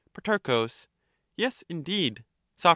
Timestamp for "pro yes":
0.13-1.63